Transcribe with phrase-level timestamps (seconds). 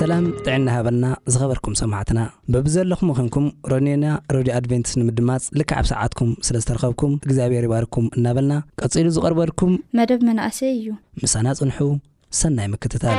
[0.00, 2.20] ሰላም ጥዕና ሃበልና ዝኸበርኩም ሰማዕትና
[2.52, 4.04] ብብዘለኹም ኹንኩም ሮኔና
[4.34, 10.88] ረድዮ ኣድቨንትስ ንምድማፅ ልካዓብ ሰዓትኩም ስለ ዝተረኸብኩም እግዚኣብሔር ይባርኩም እናበልና ቀጺሉ ዝቐርበልኩም መደብ መናእሰይ እዩ
[11.24, 11.78] ምሳና ጽንሑ
[12.42, 13.18] ሰናይ ምክትታዩ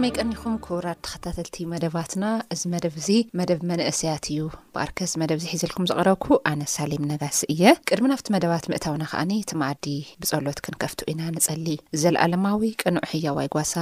[0.00, 5.88] እመይ ቀሚኹም ክውራድ ተኸታተልቲ መደባትና እዚ መደብ እዚ መደብ መንእሰያት እዩ ባርከስ መደብ እዚ ሒዘልኩም
[5.90, 9.86] ዘቐረብኩ ኣነ ሳሌም ነጋሲ እየ ቅድሚ ናብቲ መደባት ምእታውና ከዓኒ ቲ ማዓዲ
[10.22, 11.66] ብጸሎት ክንከፍት ኢና ንጸሊ
[12.04, 13.74] ዘለኣለማዊ ቀንዑ ሕያዋይ ጓሳ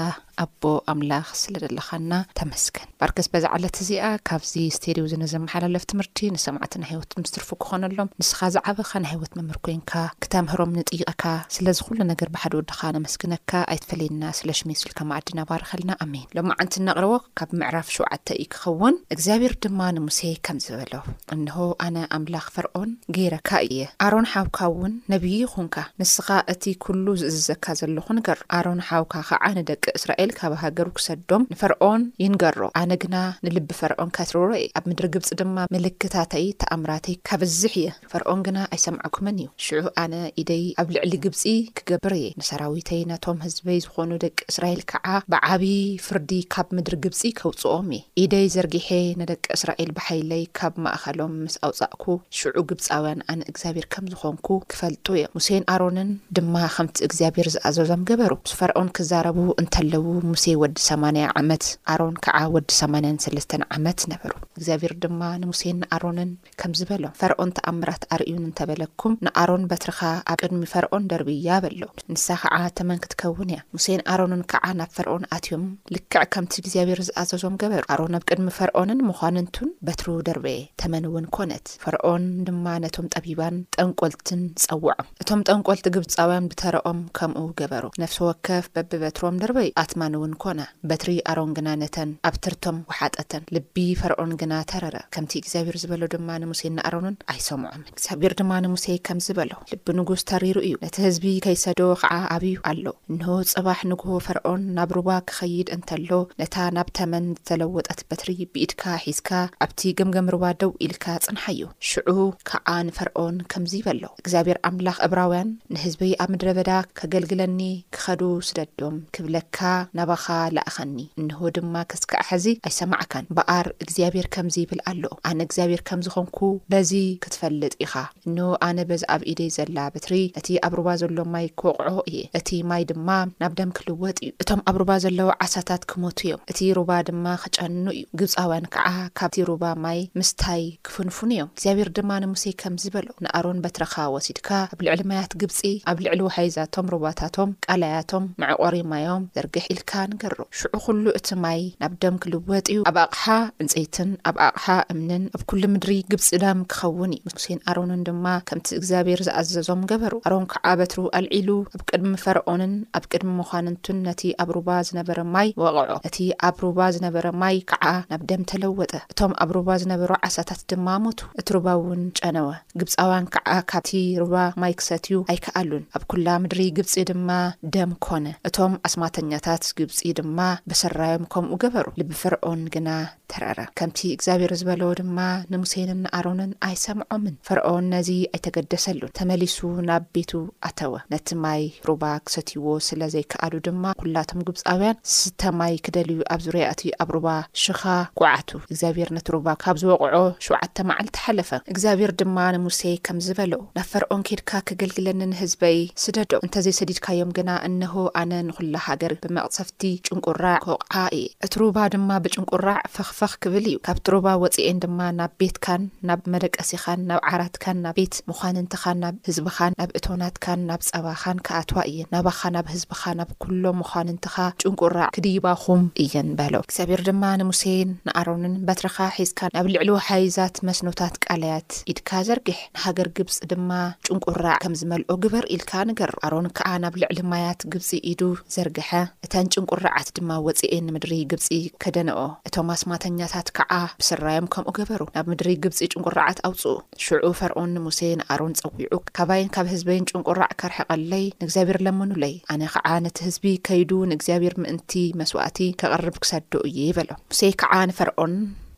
[0.42, 7.48] ኣቦ ኣምላኽ ስለ ዘለኻና ተመስግን ባርከስ በዛዕለት እዚኣ ካብዚ ስተድው ዘነዘመሓላለፍ ትምህርቲ ንሰማዕቲና ሂወት ምስትርፉ
[7.62, 9.92] ክኾነሎም ንስኻ ዛዕበኻ ና ሂወት ምምህር ኮንካ
[10.24, 11.24] ክተምህሮም ንጥይቐካ
[11.56, 15.90] ስለዝኹሉ ነገር ብሓደ ወድኻ ነመስግነካ ኣይትፈለየና ስለ ሽመስብልካ መዓዲ ናባር ኸልና
[16.36, 20.92] ሎማዓንቲ እነቕርዎ ካብ ምዕራፍ 7ውዓተ እዩ ክኸውን እግዚኣብሔር ድማ ንሙሴ ከም ዝበሎ
[21.34, 27.64] እንሆ ኣነ ኣምላኽ ፍርኦን ገይረካ እየ ኣሮን ሓውካ እውን ነብዪ ይኹንካ ንስኻ እቲ ኩሉ ዝእዝዘካ
[27.80, 33.68] ዘለኹ ንገሮ ኣሮን ሓውካ ከዓ ንደቂ እስራኤል ካብ ሃገሩ ክሰድዶም ንፈርኦን ይንገሮ ኣነ ግና ንልቢ
[33.80, 39.48] ፈርኦን ካትርሮ እየ ኣብ ምድሪ ግብፂ ድማ ምልክታተይ ተኣምራተይ ካበዝሕ እየ ፍርኦን ግና ኣይሰምዐኩመን እዩ
[39.66, 41.42] ሽዑ ኣነ ኢደይ ኣብ ልዕሊ ግብፂ
[41.78, 45.66] ክገብር እየ ንሰራዊተይ ናቶም ህዝበይ ዝኾኑ ደቂ እስራኤል ከዓ ብዓብዪ
[46.06, 48.88] ፍርዲ ካብ ምድሪ ግብፂ ከውፅኦም እየ ኢደይ ዘርጊሔ
[49.20, 52.04] ንደቂ እስራኤል ባሓይለይ ካብ ማእኸሎም ምስ ኣውፃእኩ
[52.38, 58.32] ሽዑ ግብፃውያን ኣነ እግዚኣብሄር ከም ዝኾንኩ ክፈልጡ እዮም ሙሴን ኣሮንን ድማ ከምቲ እግዚኣብሄር ዝኣዘዞም ገበሩ
[58.46, 61.64] ምስ ፈርዖን ክዛረቡ እንተለዉ ሙሴ ወዲ ሰያ ዓመት
[61.94, 68.02] ኣሮን ከዓ ወዲ 8ያን ሰለስተ ዓመት ነበሩ እግዚኣብሔር ድማ ንሙሴን ኣሮንን ከም ዝበሎም ፈርዖን ተኣምራት
[68.16, 70.00] ኣርእዩን እንተበለኩም ንኣሮን በትርኻ
[70.32, 71.82] ኣብ ቅድሚ ፈርዖን ደርብያ በሎ
[72.12, 75.64] ንሳ ከዓ ተመን ክትከውን እያ ሙሴን ኣሮንን ከዓ ናብ ፈርኦን ኣትዮም
[75.96, 82.24] ልክዕ ከምቲ እግዚኣብሔር ዝኣዘዞም ገበሩ ኣሮንኣብ ቅድሚ ፈርኦንን ምዃንንቱን በትሩ ደርበየ ተመን እውን ኰነት ፈርዖን
[82.46, 89.70] ድማ ነቶም ጠቢባን ጠንቈልትን ጸውዖም እቶም ጠንቈልቲ ግብፃውያን ብተረኦም ከምኡ ገበሩ ነፍሲ ወከፍ በብበትሮም ደርበዩ
[89.82, 90.60] ኣትማን እውን ኮና
[90.90, 96.28] በትሪ ኣሮን ግና ነተን ኣብ ትርቶም ወሓጠተን ልቢ ፈርዖን ግና ተረረ ከምቲ እግዚኣብሔር ዝበሎ ድማ
[96.44, 101.80] ንሙሴ ንኣሮንን ኣይሰምዖምን እግዚኣብሔር ድማ ንሙሴ ከም ዝበሎ ልቢ ንጉስ ተሪሩ እዩ ነቲ ህዝቢ ከይሰዶ
[102.02, 108.00] ከዓ ኣብዩ ኣሎ እንሆ ጽባሕ ንጉሆ ፈርዖን ናብ ሩባ ክኸይድ እንተሎ ነታ ናብ ተመን ዝተለወጠት
[108.10, 109.30] በትሪ ብኢድካ ሒዝካ
[109.64, 112.10] ኣብቲ ገምገምርባ ደው ኢልካ ጽንሓዮ ሽዑ
[112.48, 117.60] ከዓ ንፈርዖን ከምዚ በሎ እግዚኣብሔር ኣምላኽ ዕብራውያን ንህዝበ ኣብ ምድረ በዳ ከገልግለኒ
[117.96, 119.58] ክኸዱ ስደዶም ክብለካ
[119.98, 120.24] ነባኻ
[120.56, 126.40] ላኣኸኒ እንሆ ድማ ክስከኣሐዚ ኣይሰማዕካን በኣር እግዚኣብሔር ከምዚ ይብል ኣሎ ኣነ እግዚኣብሔር ከም ዝኾንኩ
[126.74, 126.92] በዚ
[127.24, 127.94] ክትፈልጥ ኢኻ
[128.26, 133.08] እንሆ ኣነ በዚ ኣብኢደ ዘላ በትሪ ነቲ ኣብርባ ዘሎ ማይ ከቕዖ እየ እቲ ማይ ድማ
[133.42, 138.02] ናብ ደም ክልወጥ እዩ እቶም ኣብሩባ ዘለዎ ዓሳት ትክሞቱ እዮም እቲ ሩባ ድማ ክጫንኑ እዩ
[138.20, 144.48] ግብፃውያን ከዓ ካብቲ ሩባ ማይ ምስታይ ክፍንፉን እዮም እግዚኣብሔር ድማ ንሙሴ ከምዝበሎ ንኣሮን በትረካ ወሲድካ
[144.74, 145.60] ኣብ ልዕሊ ማያት ግብፂ
[145.92, 151.92] ኣብ ልዕሊ ውሓይዛቶም ሩባታቶም ቃላያቶም መዕቖሪ ማዮም ዘርግሕ ኢልካ ንገሮ ሽዑ ኩሉ እቲ ማይ ናብ
[152.04, 153.24] ደም ክልወጥ እዩ ኣብ ኣቕሓ
[153.64, 158.24] ዕንፀይትን ኣብ ኣቕሓ እምንን ኣብ ኩሉ ምድሪ ግብፂ ዳም ክኸውን እዩ ሙሴ ን ኣሮንን ድማ
[158.50, 164.22] ከምቲ እግዚኣብሔር ዝኣዘዞም ገበሩ ኣሮን ከዓ በትሩ ኣልዒሉ ኣብ ቅድሚ ፈርዖንን ኣብ ቅድሚ ምዃንንትን ነቲ
[164.42, 166.16] ኣብ ሩባ ዝነበረ ማይ ወቕዖ እቲ
[166.48, 171.20] ኣብ ሩባ ዝነበረ ማይ ከዓ ናብ ደም ተለወጠ እቶም ኣብ ሩባ ዝነበሩ ዓሳታት ድማ ሞቱ
[171.40, 172.50] እቲ ሩባ እውን ጨነወ
[172.80, 173.90] ግብፃውያን ከዓ ካብቲ
[174.22, 174.34] ሩባ
[174.64, 177.30] ማይ ክሰትዩ ኣይከኣሉን ኣብ ኵላ ምድሪ ግብፂ ድማ
[177.76, 180.38] ደም ኮነ እቶም ኣስማተኛታት ግብፂ ድማ
[180.70, 182.88] በሰራዮም ከምኡ ገበሩ ንብፍርዖን ግና
[183.32, 185.18] ተረአረ ከምቲ እግዚኣብሔር ዝበለዎ ድማ
[185.54, 189.58] ንሙሴን ኣሮነን ኣይሰምዖምን ፍርዖን ነዚ ኣይተገደሰሉን ተመሊሱ
[189.88, 190.30] ናብ ቤቱ
[190.70, 196.80] ኣተወ ነቲ ማይ ሩባ ክሰትይዎ ስለ ዘይከኣሉ ድማ ኩላቶም ግብፃውያን ስተ ማይ ክደልዩ ኣብ ዙርያእት
[197.02, 197.28] ኣብ ሩባ
[197.62, 197.82] ሽኻ
[198.20, 200.12] ጓዓቱ እግዚኣብሄር ነትሩባ ካብ ዝወቕዖ
[200.46, 207.32] 7ዓተ መዓል ተሓለፈ እግዚኣብሔር ድማ ንሙሴይ ከም ዝበለዉ ናብ ፈርዖን ኬድካ ክገልግለኒንህዝበይ ስደድ እንተዘይ ሰዲድካዮም
[207.38, 213.64] ግና እንሆ ኣነ ንኹላ ሃገር ብመቕፀፍቲ ጭንቁራዕ ኩቕዓ እየ እቲ ሩባ ድማ ብጭንቁራዕ ፈኽፈኽ ክብል
[213.72, 219.72] እዩ ካብትሩባ ወፂኤን ድማ ናብ ቤትካን ናብ መደቀሲኻን ናብ ዓራትካን ናብ ቤት ምዃንንትኻን ናብ ህዝብኻን
[219.80, 226.28] ናብ እቶናትካን ናብ ፀባኻን ክኣትዋ እየን ናባካ ናብ ህዝብኻ ናብ ኩሎም ምዃንንትካጭንራዕ ክዩ ባኹም እየን
[226.38, 233.08] በሎ እግዚኣብር ድማ ንሙሴይን ንኣሮንን በትረኻ ሒዝካ ናብ ልዕሊ ሓይዛት መስኖታት ቃለያት ኢድካ ዘርጊሕ ንሃገር
[233.18, 233.70] ግብፂ ድማ
[234.06, 238.22] ጭንቁራዕ ከም ዝመልኦ ግበር ኢልካ ንገር ኣሮን ከዓ ናብ ልዕሊ ማያት ግብፂ ኢዱ
[238.54, 238.90] ዘርግሐ
[239.26, 241.48] እታን ጭንቁራዓት ድማ ወፂኤ ንምድሪ ግብፂ
[241.84, 246.74] ከደነኦ እቶም ኣስማተኛታት ከዓ ብስራዮም ከምኡ ገበሩ ናብ ምድሪ ግብፂ ጭንቁራዓት ኣውፅኡ
[247.06, 253.18] ሽዑ ፈርዖን ንሙሴይ ንኣሮን ጸዊዑ ካባይን ካብ ህዝበይን ጭንቁራዕ ከርሐቐለይ ንእግዚኣብሔር ለመኑለይ ኣነ ኸዓ ነቲ
[253.28, 258.34] ህዝቢ ከይዱ ንእግዚኣብሔር ምእንቲ መስዋእቲ ከቅርብ ክሰድኡ እየ ይበሎም ሰይ ከዓ ንፈርዖን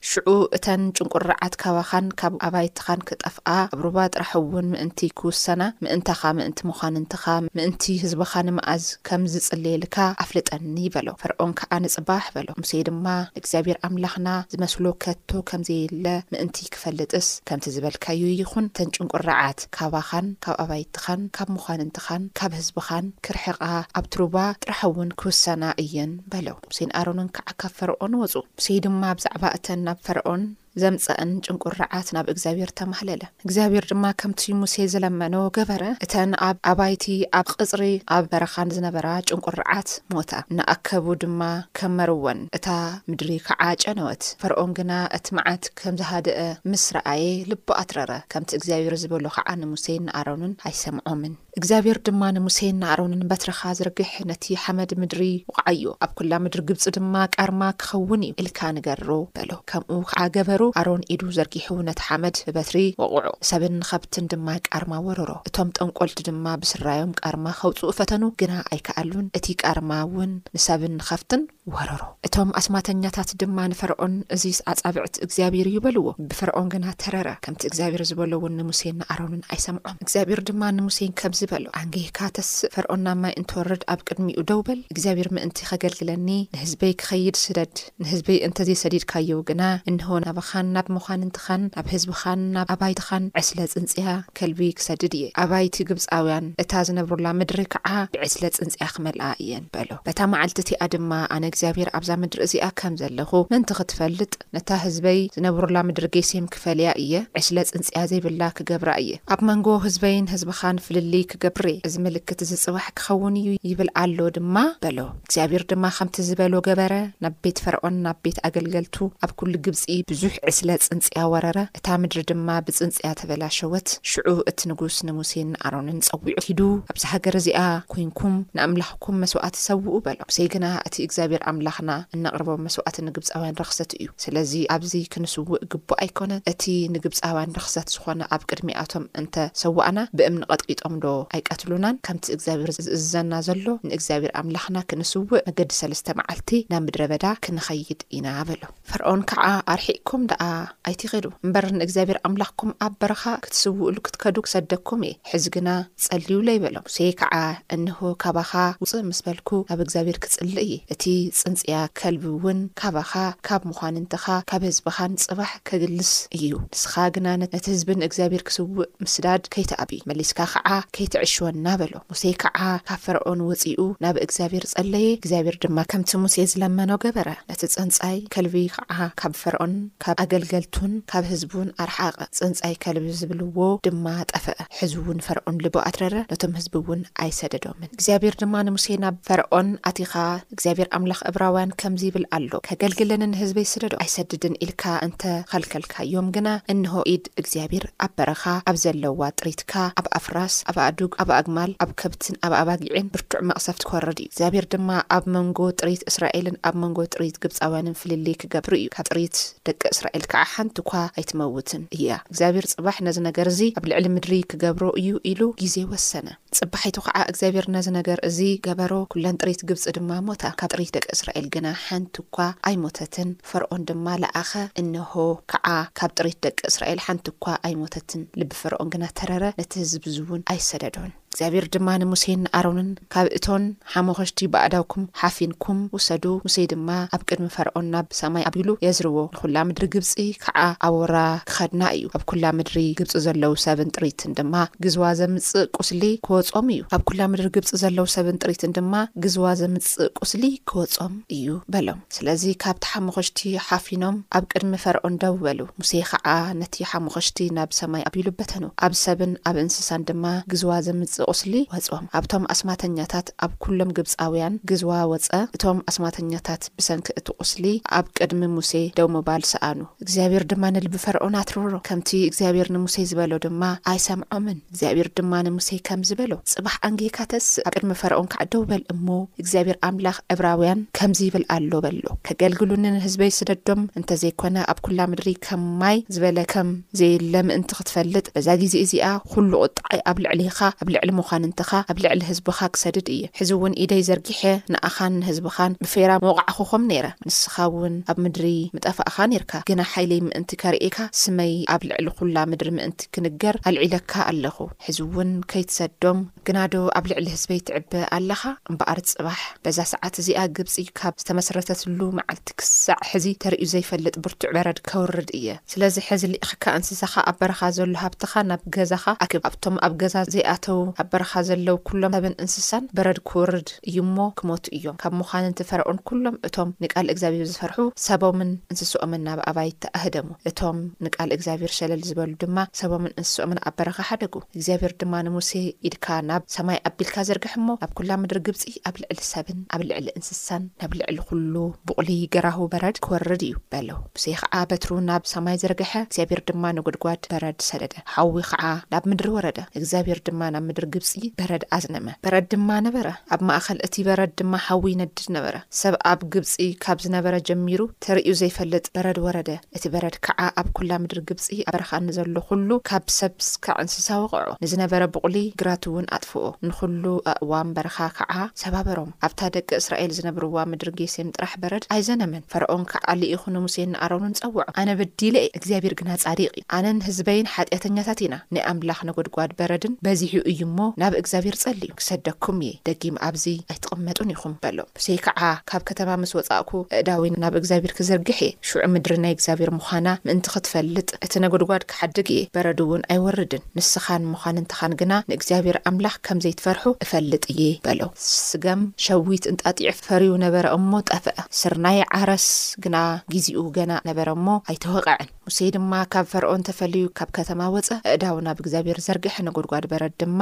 [0.09, 7.25] ሽዑ እተን ጭንቁራዓት ካባኻን ካብ ኣባይትኻን ክጠፍኣ ኣብ ሩባ ጥራሕእውን ምእንቲ ክውሰና ምእንታኻ ምእንቲ ምዃንንትኻ
[7.57, 13.05] ምእንቲ ህዝብኻ ንምኣዝ ከም ዝጽልየልካ ኣፍልጠኒ በለ ፍርዖን ከዓ ንጽባህ በሎ ሙሴይ ድማ
[13.35, 21.23] ንእግዚኣብሔር ኣምላኽና ዝመስሎ ከቶ ከምዘየለ ምእንቲ ክፈልጥስ ከምቲ ዝበልካዩ ይኹን እተን ጭንቁርዓት ካባኻን ካብ ኣባይትኻን
[21.39, 23.63] ካብ ምዃንንትኻን ካብ ህዝብኻን ክርሕቓ
[24.01, 29.03] ኣብ ትሩባ ጥራሕ እውን ክውሰና እየን በለው ሙሴይ ንኣሮነን ከዓ ካብ ፈርዖ ንወፁ ሙይ ድማ
[29.21, 35.85] ብዛዕባ እ فرون ዘምፀአን ጭንቁር ርዓት ናብ እግዚኣብሄር ተማሃለለ እግዚኣብሄር ድማ ከምቲ ሙሴ ዝለመኖ ገበረ
[36.05, 37.07] እተን ኣብ ኣባይቲ
[37.39, 37.83] ኣብ ቅፅሪ
[38.17, 41.41] ኣብ በረኻን ዝነበራ ጭንቁ ርዓት ሞታ ንኣከቡ ድማ
[41.81, 42.69] ከም መርወን እታ
[43.11, 46.41] ምድሪ ከዓ ጨነወት ፈርኦን ግና እቲ መዓት ከም ዝሃደአ
[46.73, 53.27] ምስ ረኣየ ልቦ ኣትረረ ከምቲ እግዚኣብሔር ዝበሉ ከዓ ንሙሴ ንኣሮንን ኣይሰምዖምን እግዚኣብሔር ድማ ንሙሴ ናኣሮንን
[53.31, 58.61] በትረኻ ዝርግሕ ነቲ ሓመድ ምድሪ ውቕዓዮ ኣብ ኩላ ምድሪ ግብፂ ድማ ቃርማ ክኸውን እዩ ኢልካ
[58.77, 64.49] ንገሮ በሎ ከም ከዓ ገ ኣሮን ኢዱ ዘርጊሑ ነቲ ሓመድ ብበትሪ ወቑዑ ሰብን ንኸብትን ድማ
[64.69, 70.95] ቃርማ ወረሮ እቶም ጠንቈልቲ ድማ ብስራዮም ቃርማ ከውፅእ ፈተኑ ግና ኣይከኣሉን እቲ ቃርማ እውን ንሰብን
[71.01, 71.43] ንኸፍትን
[71.77, 78.55] ወረሮእቶም ኣስማተኛታት ድማ ንፈርዖን እዙ ስኣጻብዕቲ እግዚኣብሄር ይበልዎ ብፈርዖን ግና ተረረ ከምቲ እግዚኣብሔር ዝበለ ውን
[78.61, 84.41] ንሙሴን ንኣሮኑን ኣይሰምዖም እግዚኣብር ድማ ንሙሴን ከምዚ በሎ ኣንጌካ ተስእ ፈርኦንናብ ማይ እንተወርድ ኣብ ቅድሚኡ
[84.51, 87.75] ደውበል እግዚኣብሔር ምእንቲ ኸገልግለኒ ንህዝበይ ክኸይድ ስደድ
[88.05, 89.63] ንህዝበይ እንተዘይሰዲድካዮው ግና
[89.93, 94.07] እንህቦናባኻን ናብ ምዃንንትኻን ናብ ህዝቢኻን ናብ ኣባይትኻን ዕስለ ጽንጽያ
[94.41, 100.19] ከልቢ ክሰድድ እየ ኣባይቲ ግብጻውያን እታ ዝነብሩላ ምድሪ ከዓ ብዕስለ ጽንጽያ ክመልኣ እየን በሎ በታ
[100.35, 105.19] መዓልቲ እቲኣ ድማ ኣነ ግ ዚብሔር ኣብዛ ምድሪ እዚኣ ከም ዘለኹ ምንቲ ክትፈልጥ ነታ ህዝበይ
[105.35, 111.15] ዝነብሩላ ምድሪ ጌሴም ክፈልያ እየ ዕስለ ፅንጽያ ዘይብላ ክገብራ እየ ኣብ መንጎ ህዝበይን ህዝብኻ ንፍልሊ
[111.31, 114.55] ክገብርእየ እዚ ምልክት ዝጽዋሕ ክኸውን እዩ ይብል ኣሎ ድማ
[114.85, 116.95] በሎ እግዚኣብሄር ድማ ከምቲ ዝበሎ ገበረ
[117.27, 118.97] ናብ ቤት ፈርዖን ናብ ቤት ኣገልገልቱ
[119.27, 124.61] ኣብ ኩሉ ግብፂ ብዙሕ ዕስለ ጽንጽያ ወረረ እታ ምድሪ ድማ ብፅንጽያ ተበላ ሸወት ሽዑ እቲ
[124.73, 126.61] ንጉስ ንሙሴ ንኣሮኒን ፀዊዑ ሂዱ
[126.93, 127.65] ኣብዝ ሃገር እዚኣ
[127.95, 134.07] ኮንኩም ንኣምላኽኩም መስዋዕት ሰውኡ በሎ ዘይ ግና እ ግዚብር ኣምላኽና እነቕርቦም መስዋዕት ንግብፃውያን ረኽሰት እዩ
[134.25, 136.65] ስለዚ ኣብዚ ክንስውእ ግቡእ ኣይኮነን እቲ
[136.95, 144.35] ንግብፃውያን ረኽሰት ዝኾነ ኣብ ቅድሚኣቶም እንተሰዋኣና ብእምኒ ቐጥቂጦም ዶ ኣይቀትሉናን ከምቲ እግዚኣብሔር ዝእዝዘና ዘሎ ንእግዚኣብሔር
[144.43, 150.43] ኣምላኽና ክንስውእ መገዲ ሰለስተ መዓልቲ ናብ ምድረ በዳ ክንኸይድ ኢና በሎ ፍርኦን ከዓ ኣርሒእኩም ደኣ
[150.91, 155.69] ኣይቲ ይኸዱ እምበር ንእግዚኣብሔር ኣምላኽኩም ኣብ በረኻ ክትስውእሉ ክትከዱ ክሰደኩም እየ ሕዚ ግና
[156.07, 157.37] ጸሊዩሎ ኣይበሎም ስይ ከዓ
[157.77, 158.53] እንሆ ካባኻ
[158.83, 163.13] ውፅእ ምስ በልኩ ናብ እግዚኣብሔር ክፅሊእ እየእ ፅንጽያ ከልቢ እውን ካባኻ
[163.47, 170.01] ካብ ምዃንንትኻ ካብ ህዝብኻን ጽባሕ ከግልስ እዩ ንስኻ ግና ነቲ ህዝብን እግዚኣብሄር ክስውእ ምስዳድ ከይተኣብዩ
[170.11, 176.11] መሊስካ ኸዓ ከይትዕሽወና በሎ ሙሴ ከዓ ካብ ፈርዖን ወጺኡ ናብ እግዚኣብሔር ጸለየ እግዚኣብሔር ድማ ከምቲ
[176.25, 179.75] ሙሴ ዝለመኖ ገበረ ነቲ ጽንጻይ ከልቢ ከዓ ካብ ፈርዖን
[180.05, 186.53] ካብ ኣገልገልቱን ካብ ህዝቡን ኣርሓቐ ጽንጻይ ከልቢ ዝብልዎ ድማ ጠፍአ ሕዝውን ፈርዖን ልቦ ኣትረረ ነቶም
[186.61, 190.13] ህዝቢ እውን ኣይሰደዶምን እግዚኣብሔር ድማ ንሙሴ ናብ ፈርዖን ኣቲኻ
[190.57, 198.43] እግዚኣብሔር ኣም ዕብራውያን ከምዚ ይብል ኣሎ ከገልግለንንህዝበይስደዶ ኣይሰድድን ኢልካ እንተኸልከልካዮም ግና እንሆኢድ እግዚኣብሔር ኣብ በረኻ
[198.71, 199.73] ኣብ ዘለዋ ጥሪትካ
[200.03, 204.67] ኣብ ኣፍራስ ኣብ ኣዱግ ኣብ ኣግማል ኣብ ከብትን ኣብ ኣባጊዕን ብርቱዕ መቕሰፍ ክወረድ እዩ እግዚኣብሔር
[204.75, 209.81] ድማ ኣብ መንጎ ጥሪት እስራኤልን ኣብ መንጎ ጥሪት ግብፃውያንን ፍልለ ክገብሩ እዩ ካብ ጥሪት ደቂ
[209.97, 214.87] እስራኤል ከዓ ሓንቲ ኳ ኣይትመውትን እያ እግዚኣብሔር ጽባሕ ነዚ ነገር እዚ ኣብ ልዕሊ ምድሪ ክገብሮ
[215.03, 220.43] እዩ ኢሉ ግዜ ወሰነ ጽባሒቱ ከዓ እግዚኣብሔር ነዝነገር እዚ ገበሮ ኩለን ጥሪት ግብፂ ድማ ሞታ
[220.61, 224.53] ካብ ጥሪት ደቂ እስራኤል ግና ሓንቲ ኳ ኣይሞተትን ፈርዖን ድማ ላኣኸ
[224.83, 225.13] እንሆ
[225.53, 225.67] ከዓ
[226.01, 231.65] ካብ ጥሪት ደቂ እስራኤል ሓንቲ እኳ ኣይሞተትን ልቢፍርኦን ግና ተረረ ነቲ ህዝብ ዝውን ኣይሰደዶን እግዚኣብሔር
[231.75, 238.07] ድማ ንሙሴይን ንኣረንን ካብ እቶን ሓሞኸሽቲ ባኣዳውኩም ሓፊንኩም ውሰዱ ሙሴ ድማ ኣብ ቅድሚ ፈርዖን ናብ
[238.21, 240.13] ሰማይ ኣቢሉ የ ዝርዎ ንኩላ ምድሪ ግብፂ
[240.45, 241.19] ከዓ ኣቦራ
[241.51, 244.55] ክኸድና እዩ ኣብ ኩላ ምድሪ ግብፂ ዘለዉ ሰብን ጥሪትን ድማ
[244.87, 248.95] ግዝዋ ዘምፅእ ቁስሊ ክወፆም እዩ ኣብ ኩላ ምድሪ ግብፂ ዘለዉ ሰብን ጥሪትን ድማ
[249.27, 255.93] ግዝዋ ዘምፅእ ቁስሊ ክወጾም እዩ በሎም ስለዚ ካብቲ ሓሞኸሽቲ ሓፊኖም ኣብ ቅድሚ ፈርዖን ዶውበሉ ሙሴ
[256.11, 256.29] ከዓ
[256.63, 262.05] ነቲ ሓሞኸሽቲ ናብ ሰማይ ኣቢሉ በተኑ ኣብ ሰብን ኣብ እንስሳን ድማ ግዝዋ ዘምፅእ ቁስሊ ወፅም
[262.19, 267.65] ኣብቶም ኣስማተኛታት ኣብ ኩሎም ግብፃውያን ግዝዋ ወፀ እቶም ኣስማተኛታት ብሰንኪ እቲ ቁስሊ
[267.99, 273.63] ኣብ ቅድሚ ሙሴ ደምባል ሰኣኑ እግዚኣብሔር ድማ ንልቢ ፈርኦ ናትርሮ ከምቲ እግዚኣብሔር ንሙሴ ዝበሎ ድማ
[273.93, 279.07] ኣይሰምዖምን እግዚኣብሔር ድማ ንሙሴ ከም ዝበሎ ፅባሕ ኣንጌካተስ ኣብ ቅድሚ ፈርኦን ክዓደውበል እሞ
[279.43, 286.39] እግዚኣብሔር ኣምላኽ ዕብራውያን ከምዚ ይብል ኣሎ በሎ ከገልግሉንንህዝበይ ስደዶም እንተዘይኮነ ኣብ ኩላ ምድሪ ከምማይ ዝበለ
[286.55, 289.77] ከም ዘየለ ምእንቲ ክትፈልጥ በዛ ግዜ እዚኣ ኩሉ ቁጣ
[290.11, 294.03] ኣብ ልዕሊ ኢኻ ኣብ ልዕዩ ምዃን እንትኻ ኣብ ልዕሊ ህዝብኻ ክሰድድ እየ ሕዚ እውን ኢደይ
[294.09, 294.41] ዘርጊሐ
[294.73, 300.99] ንኣኻን ህዝብኻን ብፌራ መውቓዕኹኹም ነይረ ንስኻ እውን ኣብ ምድሪ ምጠፋእኻ ነርካ ግና ሓይለይ ምእንቲ ከርእካ
[301.23, 307.27] ስመይ ኣብ ልዕሊ ዅላ ምድሪ ምእንቲ ክንገር ኣልዒለካ ኣለኹ ሕዚ እውን ከይትሰድዶም ግናዶ ኣብ ልዕሊ
[307.35, 313.69] ህዝበይ ትዕብ ኣለኻ እምበኣሪ ጽባሕ በዛ ሰዓት እዚኣ ግብፂ ካብ ዝተመሰረተትሉ መዓልቲ ክሳዕ ሕዚ ተርእዩ
[313.75, 319.05] ዘይፈልጥ ብርቱዕ በረድ ከውርድ እየ ስለዚ ሕዚ ሊኢኽካ እንስሳኻ ኣብ በረኻ ዘሎ ሃብትኻ ናብ ገዛኻ
[319.25, 324.65] ኣክብ ካብቶም ኣብ ገዛ ዘይኣተው ኣ በረኻ ዘለው ኩሎም ሰብን እንስሳን በረድ ክውርድ እዩሞ ክመቱ
[324.77, 330.29] እዮም ካብ ምዃን ንቲ ፈርዑን ኩሎም እቶም ንቃል እግዚኣብር ዝፈርሑ ሰቦምን እንስስኦምን ናብ ኣባይ ተኣህደሙ
[330.51, 335.53] እቶም ንቃል እግዚኣብሔር ሸለል ዝበሉ ድማ ሰቦምን እንስስኦምን ኣብ በረኻ ሓደጉ እግዚኣብሔር ድማ ንሙሴ
[335.91, 340.07] ኢድካ ናብ ሰማይ ኣቢልካ ዘርግሕ እሞ ኣብ ኩላ ምድሪ ግብፂ ኣብ ልዕሊ ሰብን ኣብ ልዕሊ
[340.21, 341.55] እንስሳን ናብ ልዕሊ ኩሉ
[341.91, 347.23] ብቕሊ ገራህቡ በረድ ክወርድ እዩ በለው ሙሴ ከዓ በትሩ ናብ ሰማይ ዘርግሐ እግዚኣብሔር ድማ ንጉድጓድ
[347.33, 348.65] በረድ ሰደደ ሃዊ ከዓ
[348.95, 353.79] ናብ ምድሪ ወረደ እግዚኣብሔር ድማ ናብ ምድሪ ግብፂ በረድ ኣዝነመ በረድ ድማ ነበረ ኣብ ማእኸል
[353.87, 356.55] እቲ በረድ ድማ ሃዊ ነድድ ነበረ ሰብ ኣብ ግብፂ
[356.85, 362.37] ካብ ዝነበረ ጀሚሩ ተርእዩ ዘይፈልጥ በረድ ወረደ እቲ በረድ ከዓ ኣብ ኵላ ምድሪ ግብፂ ኣበረኻኒዘሎ
[362.49, 368.35] ኩሉ ካብ ሰብ ስካዕ እንስሳ ወቕዖ ንዝነበረ ብቑሊ ግራት እውን ኣጥፍኦ ንዅሉ ኣእዋም በረኻ ከዓ
[368.63, 374.37] ዘባበሮም ኣብታ ደቂ እስራኤል ዝነብርዋ ምድሪ ጌሴም ጥራሕ በረድ ኣይዘነመን ፈርዖን ከዓ ልኢኹን ሙሴ ንኣረን
[374.41, 380.21] ጸውዖ ኣነ በዲለ እግዚኣብሔር ግና ጻዲቕ እዩ ኣነን ህዝበይን ሓጢኣተኛታት ኢና ናኣምላኽ ነጐድጓድ በረድን በዚ
[380.53, 380.61] እዩ
[381.01, 386.11] ናብ እግዚኣብሄር ጸሊ እዩ ክሰደኩም እየ ደጊም ኣብዚ ኣይትቕመጡን ኢኹም በሎ ሙሴይ ከዓ ካብ ከተማ
[386.23, 391.33] ምስ ወፃእኩ እእዳዊ ናብ እግዚኣብሄር ክዝርግሕ እየ ሽዑ ምድሪ ናይ እግዚኣብሄር ምዃና ምእንቲ ክትፈልጥ እቲ
[391.45, 397.63] ነጉድጓድ ክሓድግ እየ በረዱ እውን ኣይወርድን ንስኻን ምዃን እንትኻን ግና ንእግዚኣብሔር ኣምላኽ ከምዘይትፈርሑ እፈልጥ እየ
[397.87, 402.49] በሎ ስገም ሸዊት እንጣጢዑፍ ፈርዩ ነበረ እሞ ጠፍአ ስርናይ ዓረስ
[402.87, 402.97] ግና
[403.35, 408.59] ግዚኡ ገና ነበረ እሞ ኣይተወቐዕን ሙሴይ ድማ ካብ ፈርኦን ተፈልዩ ካብ ከተማ ወፀ ኣእዳዊ ናብ
[408.65, 410.41] እግዚኣብሄር ዘርግሐ ነጉድጓድ በረድ ድማ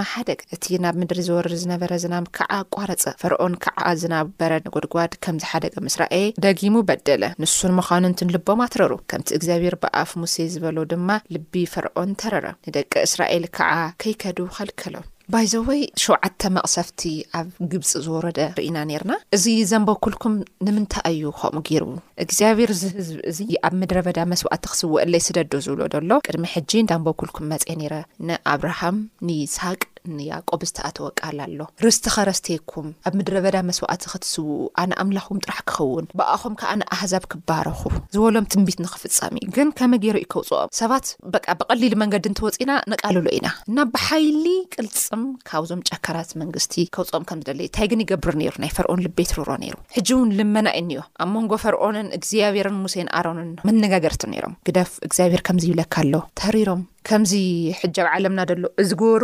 [0.55, 6.17] እቲ ናብ ምድሪ ዝወረዱ ዝነበረ ዝናብ ከዓ ቋረፀ ፈርኦን ከዓ ዝናበረ ንጎድጓድ ከምዝሓደገ ምስራኤ
[6.47, 12.93] ደጊሙ በደለ ንሱን ምዃኑንትንልቦም ኣትረሩ ከምቲ እግዚኣብሄር ብኣፍ ሙሴ ዝበሎ ድማ ልቢ ፈርኦን ተረረ ንደቂ
[13.11, 17.01] እስራኤል ከዓ ከይከዱ ኸልከሎም ባይዘወይ 7ዓተ መቕሰፍቲ
[17.39, 20.35] ኣብ ግብፂ ዝወረደ ርኢና ነርና እዚ ዘንበኩልኩም
[20.67, 21.85] ንምንታይ እዩ ከምኡ ገር
[22.25, 27.67] እግዚኣብሔር ዝህዝብ እዚ ኣብ ምድሪ በዳ መስዋእቲ ክስውዕለይ ስደዶ ዝብሎ ዶሎ ቅድሚ ሕጂ እዳንበኩልኩም መፅ
[27.83, 27.95] ነረ
[28.31, 28.99] ንኣብርሃም
[29.31, 29.83] ንይስሃቅ
[30.17, 37.83] ንያቆብዝተኣተወ ቃል ኣሎ ርስቲ ኸረስተኩም ኣብ ምድረበዳ መስዋዕቲ ክትስውኡ ኣነኣምላኽም ጥራሕ ክኸውን ብኣኹም ከዓነኣህዛብ ክባረኹ
[38.17, 43.27] ዝበሎም ትንቢት ንኽፍፃም እዩ ግን ከመ ገይር እዩ ከውፅኦም ሰባት በ ብቐሊሉ መንገዲ እንተወፂና ነቃልሎ
[43.39, 44.45] ኢና እና ብሓይሊ
[44.77, 49.77] ቅልፅም ካብዞም ጫካራት መንግስቲ ከውፅኦም ከምዝደለዩ እንታይ ግን ይገብር ነይሩ ናይ ፈርዖን ልቤት ርርኦ ነይሩ
[49.99, 54.17] ሕጂ እውን ልመና ዩኒዮ ኣብ መንጎ ፈርኦንን እግዚኣብሄርን ሙሴን ኣሮንን መነጋገርቲ
[54.49, 56.81] ም ግደፍ ግዚኣብሄር ከምዚ ይብለካኣሎ ተሪኣብ
[58.25, 59.23] ለምናሩር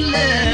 [0.00, 0.47] م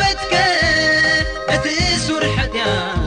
[0.00, 3.05] بتك أتسرحكا